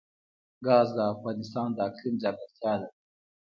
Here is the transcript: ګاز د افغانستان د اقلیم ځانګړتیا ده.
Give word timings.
ګاز 0.65 0.87
د 0.97 0.99
افغانستان 1.13 1.67
د 1.73 1.77
اقلیم 1.87 2.15
ځانګړتیا 2.23 2.73
ده. 2.81 2.87